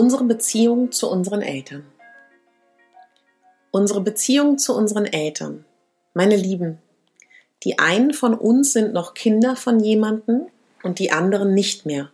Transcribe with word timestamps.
Unsere 0.00 0.24
Beziehung 0.24 0.92
zu 0.92 1.10
unseren 1.10 1.42
Eltern. 1.42 1.84
Unsere 3.70 4.00
Beziehung 4.00 4.56
zu 4.56 4.74
unseren 4.74 5.04
Eltern. 5.04 5.66
Meine 6.14 6.36
Lieben, 6.36 6.78
die 7.64 7.78
einen 7.78 8.14
von 8.14 8.32
uns 8.32 8.72
sind 8.72 8.94
noch 8.94 9.12
Kinder 9.12 9.56
von 9.56 9.78
jemandem 9.78 10.46
und 10.82 11.00
die 11.00 11.12
anderen 11.12 11.52
nicht 11.52 11.84
mehr. 11.84 12.10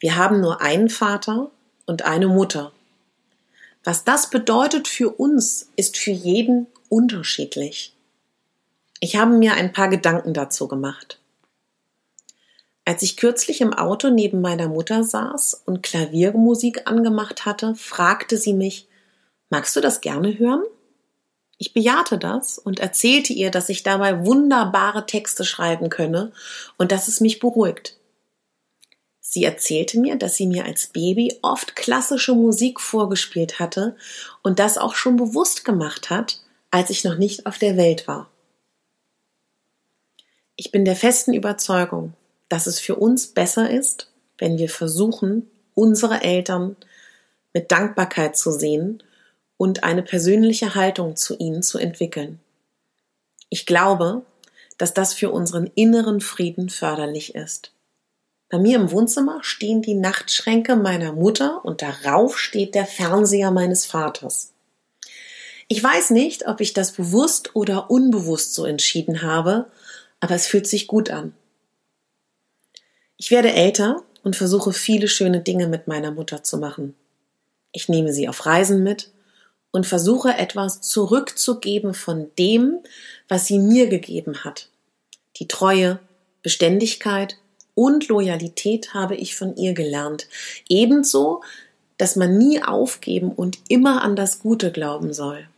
Wir 0.00 0.16
haben 0.16 0.40
nur 0.40 0.62
einen 0.62 0.88
Vater 0.88 1.50
und 1.84 2.06
eine 2.06 2.28
Mutter. 2.28 2.72
Was 3.84 4.04
das 4.04 4.30
bedeutet 4.30 4.88
für 4.88 5.10
uns, 5.10 5.68
ist 5.76 5.98
für 5.98 6.12
jeden 6.12 6.66
unterschiedlich. 6.88 7.94
Ich 9.00 9.16
habe 9.16 9.32
mir 9.32 9.52
ein 9.52 9.74
paar 9.74 9.88
Gedanken 9.88 10.32
dazu 10.32 10.66
gemacht. 10.66 11.20
Als 12.84 13.02
ich 13.02 13.16
kürzlich 13.16 13.60
im 13.60 13.72
Auto 13.72 14.10
neben 14.10 14.40
meiner 14.40 14.68
Mutter 14.68 15.04
saß 15.04 15.62
und 15.64 15.82
Klaviermusik 15.82 16.86
angemacht 16.86 17.46
hatte, 17.46 17.74
fragte 17.74 18.36
sie 18.36 18.52
mich, 18.52 18.88
magst 19.48 19.74
du 19.74 19.80
das 19.80 20.02
gerne 20.02 20.38
hören? 20.38 20.62
Ich 21.56 21.72
bejahte 21.72 22.18
das 22.18 22.58
und 22.58 22.80
erzählte 22.80 23.32
ihr, 23.32 23.50
dass 23.50 23.68
ich 23.68 23.84
dabei 23.84 24.26
wunderbare 24.26 25.06
Texte 25.06 25.44
schreiben 25.44 25.88
könne 25.88 26.32
und 26.76 26.92
dass 26.92 27.08
es 27.08 27.20
mich 27.20 27.38
beruhigt. 27.38 27.96
Sie 29.20 29.44
erzählte 29.44 29.98
mir, 29.98 30.16
dass 30.16 30.36
sie 30.36 30.46
mir 30.46 30.66
als 30.66 30.88
Baby 30.88 31.38
oft 31.40 31.76
klassische 31.76 32.34
Musik 32.34 32.80
vorgespielt 32.80 33.60
hatte 33.60 33.96
und 34.42 34.58
das 34.58 34.76
auch 34.76 34.94
schon 34.94 35.16
bewusst 35.16 35.64
gemacht 35.64 36.10
hat, 36.10 36.42
als 36.70 36.90
ich 36.90 37.04
noch 37.04 37.16
nicht 37.16 37.46
auf 37.46 37.56
der 37.56 37.76
Welt 37.78 38.06
war. 38.06 38.28
Ich 40.56 40.70
bin 40.70 40.84
der 40.84 40.96
festen 40.96 41.32
Überzeugung, 41.32 42.12
dass 42.48 42.66
es 42.66 42.80
für 42.80 42.96
uns 42.96 43.28
besser 43.28 43.70
ist, 43.70 44.10
wenn 44.38 44.58
wir 44.58 44.68
versuchen, 44.68 45.50
unsere 45.74 46.22
Eltern 46.22 46.76
mit 47.52 47.70
Dankbarkeit 47.72 48.36
zu 48.36 48.50
sehen 48.50 49.02
und 49.56 49.84
eine 49.84 50.02
persönliche 50.02 50.74
Haltung 50.74 51.16
zu 51.16 51.36
ihnen 51.38 51.62
zu 51.62 51.78
entwickeln. 51.78 52.40
Ich 53.48 53.66
glaube, 53.66 54.24
dass 54.78 54.94
das 54.94 55.14
für 55.14 55.30
unseren 55.30 55.70
inneren 55.74 56.20
Frieden 56.20 56.68
förderlich 56.68 57.34
ist. 57.34 57.72
Bei 58.48 58.58
mir 58.58 58.76
im 58.76 58.90
Wohnzimmer 58.90 59.38
stehen 59.42 59.82
die 59.82 59.94
Nachtschränke 59.94 60.76
meiner 60.76 61.12
Mutter 61.12 61.64
und 61.64 61.82
darauf 61.82 62.38
steht 62.38 62.74
der 62.74 62.86
Fernseher 62.86 63.50
meines 63.50 63.86
Vaters. 63.86 64.52
Ich 65.68 65.82
weiß 65.82 66.10
nicht, 66.10 66.46
ob 66.46 66.60
ich 66.60 66.72
das 66.72 66.92
bewusst 66.92 67.56
oder 67.56 67.90
unbewusst 67.90 68.54
so 68.54 68.64
entschieden 68.64 69.22
habe, 69.22 69.66
aber 70.20 70.34
es 70.34 70.46
fühlt 70.46 70.66
sich 70.66 70.86
gut 70.86 71.10
an. 71.10 71.34
Ich 73.24 73.30
werde 73.30 73.54
älter 73.54 74.02
und 74.22 74.36
versuche 74.36 74.74
viele 74.74 75.08
schöne 75.08 75.40
Dinge 75.40 75.66
mit 75.66 75.88
meiner 75.88 76.10
Mutter 76.10 76.42
zu 76.42 76.58
machen. 76.58 76.94
Ich 77.72 77.88
nehme 77.88 78.12
sie 78.12 78.28
auf 78.28 78.44
Reisen 78.44 78.82
mit 78.82 79.12
und 79.70 79.86
versuche 79.86 80.34
etwas 80.36 80.82
zurückzugeben 80.82 81.94
von 81.94 82.30
dem, 82.38 82.80
was 83.26 83.46
sie 83.46 83.58
mir 83.58 83.86
gegeben 83.86 84.44
hat. 84.44 84.68
Die 85.36 85.48
Treue, 85.48 86.00
Beständigkeit 86.42 87.38
und 87.74 88.08
Loyalität 88.08 88.92
habe 88.92 89.16
ich 89.16 89.36
von 89.36 89.56
ihr 89.56 89.72
gelernt. 89.72 90.28
Ebenso, 90.68 91.42
dass 91.96 92.16
man 92.16 92.36
nie 92.36 92.62
aufgeben 92.62 93.32
und 93.32 93.58
immer 93.68 94.02
an 94.02 94.16
das 94.16 94.40
Gute 94.40 94.70
glauben 94.70 95.14
soll. 95.14 95.48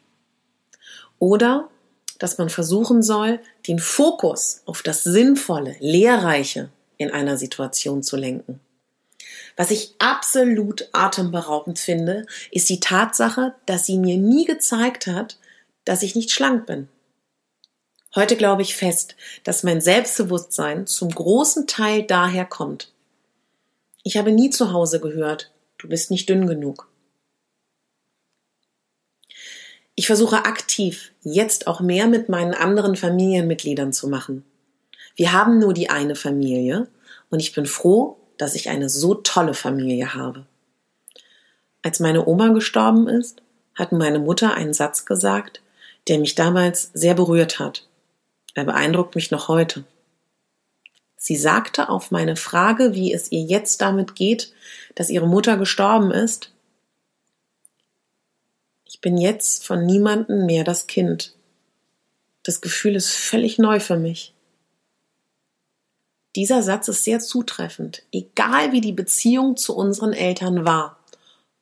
Oder 1.18 1.68
dass 2.20 2.38
man 2.38 2.48
versuchen 2.48 3.02
soll, 3.02 3.40
den 3.66 3.80
Fokus 3.80 4.62
auf 4.66 4.82
das 4.82 5.02
Sinnvolle, 5.02 5.74
Lehrreiche 5.80 6.70
in 6.98 7.10
einer 7.10 7.36
Situation 7.36 8.02
zu 8.02 8.16
lenken. 8.16 8.60
Was 9.56 9.70
ich 9.70 9.94
absolut 9.98 10.88
atemberaubend 10.92 11.78
finde, 11.78 12.26
ist 12.50 12.68
die 12.68 12.80
Tatsache, 12.80 13.54
dass 13.64 13.86
sie 13.86 13.98
mir 13.98 14.18
nie 14.18 14.44
gezeigt 14.44 15.06
hat, 15.06 15.38
dass 15.84 16.02
ich 16.02 16.14
nicht 16.14 16.30
schlank 16.30 16.66
bin. 16.66 16.88
Heute 18.14 18.36
glaube 18.36 18.62
ich 18.62 18.76
fest, 18.76 19.16
dass 19.44 19.62
mein 19.62 19.80
Selbstbewusstsein 19.80 20.86
zum 20.86 21.10
großen 21.10 21.66
Teil 21.66 22.02
daher 22.02 22.44
kommt. 22.44 22.92
Ich 24.02 24.16
habe 24.16 24.32
nie 24.32 24.50
zu 24.50 24.72
Hause 24.72 25.00
gehört, 25.00 25.50
du 25.78 25.88
bist 25.88 26.10
nicht 26.10 26.28
dünn 26.28 26.46
genug. 26.46 26.88
Ich 29.94 30.06
versuche 30.06 30.44
aktiv, 30.44 31.12
jetzt 31.22 31.66
auch 31.66 31.80
mehr 31.80 32.06
mit 32.06 32.28
meinen 32.28 32.54
anderen 32.54 32.96
Familienmitgliedern 32.96 33.92
zu 33.92 34.08
machen. 34.08 34.44
Wir 35.16 35.32
haben 35.32 35.58
nur 35.58 35.72
die 35.72 35.90
eine 35.90 36.14
Familie 36.14 36.88
und 37.30 37.40
ich 37.40 37.54
bin 37.54 37.66
froh, 37.66 38.18
dass 38.36 38.54
ich 38.54 38.68
eine 38.68 38.90
so 38.90 39.14
tolle 39.14 39.54
Familie 39.54 40.14
habe. 40.14 40.46
Als 41.82 42.00
meine 42.00 42.26
Oma 42.26 42.48
gestorben 42.48 43.08
ist, 43.08 43.42
hat 43.74 43.92
meine 43.92 44.18
Mutter 44.18 44.54
einen 44.54 44.74
Satz 44.74 45.06
gesagt, 45.06 45.62
der 46.08 46.18
mich 46.18 46.34
damals 46.34 46.90
sehr 46.92 47.14
berührt 47.14 47.58
hat. 47.58 47.88
Er 48.54 48.64
beeindruckt 48.64 49.14
mich 49.14 49.30
noch 49.30 49.48
heute. 49.48 49.84
Sie 51.16 51.36
sagte 51.36 51.88
auf 51.88 52.10
meine 52.10 52.36
Frage, 52.36 52.94
wie 52.94 53.12
es 53.12 53.32
ihr 53.32 53.42
jetzt 53.42 53.80
damit 53.80 54.14
geht, 54.14 54.52
dass 54.94 55.10
ihre 55.10 55.26
Mutter 55.26 55.56
gestorben 55.56 56.10
ist, 56.10 56.52
ich 58.84 59.00
bin 59.00 59.18
jetzt 59.18 59.66
von 59.66 59.84
niemandem 59.84 60.46
mehr 60.46 60.62
das 60.62 60.86
Kind. 60.86 61.34
Das 62.44 62.60
Gefühl 62.60 62.94
ist 62.96 63.10
völlig 63.10 63.58
neu 63.58 63.80
für 63.80 63.96
mich. 63.96 64.32
Dieser 66.36 66.62
Satz 66.62 66.88
ist 66.88 67.02
sehr 67.02 67.18
zutreffend, 67.18 68.02
egal 68.12 68.72
wie 68.72 68.82
die 68.82 68.92
Beziehung 68.92 69.56
zu 69.56 69.74
unseren 69.74 70.12
Eltern 70.12 70.66
war. 70.66 70.98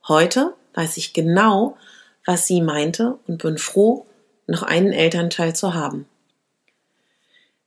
Heute 0.09 0.53
weiß 0.75 0.97
ich 0.97 1.13
genau, 1.13 1.77
was 2.27 2.49
sie 2.49 2.61
meinte 2.61 3.19
und 3.29 3.41
bin 3.41 3.57
froh, 3.57 4.05
noch 4.49 4.65
einen 4.65 4.93
Elternteil 4.93 5.55
zu 5.55 5.75
haben. 5.75 6.07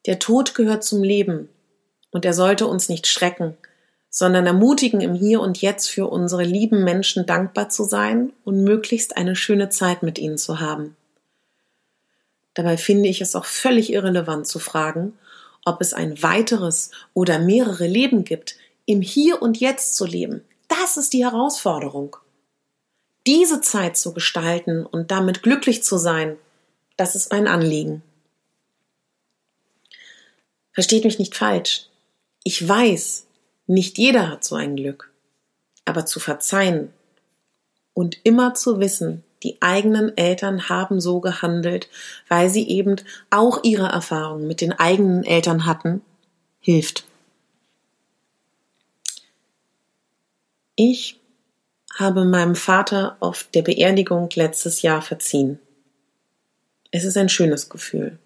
Der 0.05 0.19
Tod 0.19 0.53
gehört 0.53 0.83
zum 0.83 1.01
Leben 1.01 1.47
und 2.11 2.25
er 2.25 2.33
sollte 2.33 2.67
uns 2.67 2.89
nicht 2.89 3.07
schrecken, 3.07 3.55
sondern 4.09 4.45
ermutigen, 4.45 4.99
im 4.99 5.13
Hier 5.13 5.39
und 5.39 5.61
Jetzt 5.61 5.89
für 5.89 6.07
unsere 6.07 6.43
lieben 6.43 6.83
Menschen 6.83 7.25
dankbar 7.25 7.69
zu 7.69 7.85
sein 7.85 8.33
und 8.43 8.65
möglichst 8.65 9.15
eine 9.15 9.37
schöne 9.37 9.69
Zeit 9.69 10.03
mit 10.03 10.19
ihnen 10.19 10.37
zu 10.37 10.59
haben. 10.59 10.97
Dabei 12.53 12.75
finde 12.75 13.07
ich 13.07 13.21
es 13.21 13.33
auch 13.33 13.45
völlig 13.45 13.93
irrelevant 13.93 14.45
zu 14.45 14.59
fragen, 14.59 15.13
ob 15.67 15.81
es 15.81 15.93
ein 15.93 16.23
weiteres 16.23 16.91
oder 17.13 17.39
mehrere 17.39 17.87
Leben 17.87 18.23
gibt, 18.23 18.55
im 18.85 19.01
Hier 19.01 19.41
und 19.41 19.59
Jetzt 19.59 19.95
zu 19.95 20.05
leben. 20.05 20.45
Das 20.69 20.95
ist 20.95 21.11
die 21.11 21.25
Herausforderung. 21.25 22.15
Diese 23.27 23.59
Zeit 23.59 23.97
zu 23.97 24.13
gestalten 24.13 24.85
und 24.85 25.11
damit 25.11 25.43
glücklich 25.43 25.83
zu 25.83 25.97
sein, 25.97 26.37
das 26.95 27.15
ist 27.15 27.31
mein 27.31 27.47
Anliegen. 27.47 28.01
Versteht 30.71 31.03
mich 31.03 31.19
nicht 31.19 31.35
falsch. 31.35 31.87
Ich 32.43 32.65
weiß, 32.65 33.25
nicht 33.65 33.97
jeder 33.97 34.29
hat 34.29 34.45
so 34.45 34.55
ein 34.55 34.77
Glück. 34.77 35.11
Aber 35.83 36.05
zu 36.05 36.21
verzeihen 36.21 36.93
und 37.93 38.17
immer 38.23 38.53
zu 38.53 38.79
wissen, 38.79 39.23
die 39.47 39.61
eigenen 39.61 40.17
Eltern 40.17 40.67
haben 40.67 40.99
so 40.99 41.21
gehandelt, 41.21 41.87
weil 42.27 42.49
sie 42.49 42.67
eben 42.67 42.97
auch 43.29 43.63
ihre 43.63 43.87
Erfahrungen 43.87 44.45
mit 44.45 44.59
den 44.59 44.73
eigenen 44.73 45.23
Eltern 45.23 45.65
hatten, 45.65 46.01
hilft. 46.59 47.05
Ich 50.75 51.21
habe 51.95 52.25
meinem 52.25 52.55
Vater 52.55 53.15
auf 53.21 53.47
der 53.53 53.61
Beerdigung 53.61 54.27
letztes 54.35 54.81
Jahr 54.81 55.01
verziehen. 55.01 55.59
Es 56.91 57.05
ist 57.05 57.15
ein 57.15 57.29
schönes 57.29 57.69
Gefühl. 57.69 58.19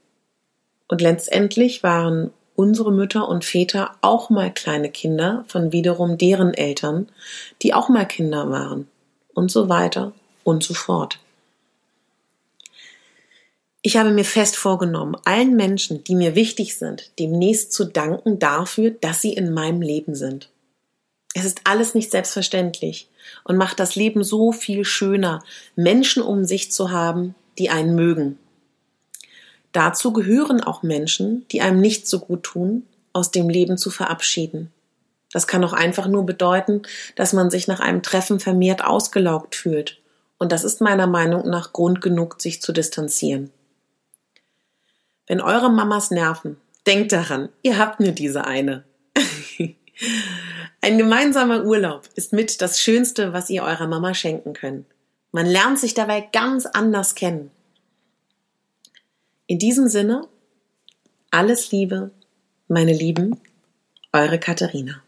Und 0.88 1.01
letztendlich 1.01 1.83
waren 1.83 2.31
unsere 2.56 2.91
Mütter 2.91 3.29
und 3.29 3.45
Väter 3.45 3.95
auch 4.01 4.31
mal 4.31 4.51
kleine 4.51 4.89
Kinder 4.89 5.45
von 5.47 5.71
wiederum 5.71 6.17
deren 6.17 6.56
Eltern, 6.56 7.09
die 7.62 7.75
auch 7.75 7.89
mal 7.89 8.07
Kinder 8.07 8.50
waren 8.50 8.88
und 9.35 9.51
so 9.51 9.69
weiter 9.69 10.13
und 10.43 10.63
so 10.63 10.73
fort. 10.73 11.19
Ich 13.83 13.97
habe 13.97 14.11
mir 14.11 14.25
fest 14.25 14.57
vorgenommen, 14.57 15.15
allen 15.25 15.55
Menschen, 15.55 16.03
die 16.03 16.13
mir 16.13 16.35
wichtig 16.35 16.77
sind, 16.77 17.09
demnächst 17.17 17.73
zu 17.73 17.85
danken 17.85 18.38
dafür, 18.38 18.91
dass 18.91 19.21
sie 19.21 19.33
in 19.33 19.53
meinem 19.53 19.81
Leben 19.81 20.13
sind. 20.13 20.49
Es 21.33 21.45
ist 21.45 21.61
alles 21.63 21.95
nicht 21.95 22.11
selbstverständlich 22.11 23.09
und 23.43 23.57
macht 23.57 23.79
das 23.79 23.95
Leben 23.95 24.23
so 24.23 24.51
viel 24.51 24.85
schöner, 24.85 25.43
Menschen 25.75 26.21
um 26.21 26.45
sich 26.45 26.71
zu 26.71 26.91
haben, 26.91 27.33
die 27.57 27.71
einen 27.71 27.95
mögen. 27.95 28.38
Dazu 29.71 30.13
gehören 30.13 30.61
auch 30.61 30.83
Menschen, 30.83 31.47
die 31.51 31.61
einem 31.61 31.81
nicht 31.81 32.07
so 32.07 32.19
gut 32.19 32.43
tun, 32.43 32.85
aus 33.13 33.31
dem 33.31 33.49
Leben 33.49 33.77
zu 33.77 33.89
verabschieden. 33.89 34.71
Das 35.31 35.47
kann 35.47 35.63
auch 35.63 35.73
einfach 35.73 36.07
nur 36.07 36.25
bedeuten, 36.25 36.83
dass 37.15 37.33
man 37.33 37.49
sich 37.49 37.67
nach 37.67 37.79
einem 37.79 38.03
Treffen 38.03 38.39
vermehrt 38.39 38.83
ausgelaugt 38.83 39.55
fühlt 39.55 40.00
und 40.41 40.51
das 40.51 40.63
ist 40.63 40.81
meiner 40.81 41.05
Meinung 41.05 41.47
nach 41.47 41.71
Grund 41.71 42.01
genug, 42.01 42.41
sich 42.41 42.63
zu 42.63 42.73
distanzieren. 42.73 43.51
Wenn 45.27 45.39
eure 45.39 45.71
Mamas 45.71 46.09
nerven, 46.09 46.57
denkt 46.88 47.11
daran, 47.11 47.49
ihr 47.61 47.77
habt 47.77 47.99
nur 47.99 48.11
diese 48.11 48.45
eine. 48.45 48.83
Ein 50.81 50.97
gemeinsamer 50.97 51.63
Urlaub 51.63 52.09
ist 52.15 52.33
mit 52.33 52.59
das 52.59 52.79
Schönste, 52.79 53.33
was 53.33 53.51
ihr 53.51 53.61
eurer 53.61 53.85
Mama 53.85 54.15
schenken 54.15 54.53
könnt. 54.53 54.88
Man 55.31 55.45
lernt 55.45 55.77
sich 55.77 55.93
dabei 55.93 56.21
ganz 56.21 56.65
anders 56.65 57.13
kennen. 57.13 57.51
In 59.45 59.59
diesem 59.59 59.89
Sinne, 59.89 60.27
alles 61.29 61.71
Liebe, 61.71 62.09
meine 62.67 62.93
Lieben, 62.93 63.39
eure 64.11 64.39
Katharina. 64.39 65.03